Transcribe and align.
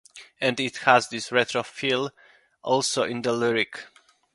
And 0.39 0.59
it 0.59 0.77
has 0.77 1.09
this 1.09 1.31
retro 1.31 1.61
feel 1.61 2.09
also 2.63 3.03
in 3.03 3.21
the 3.21 3.33
lyric. 3.33 3.85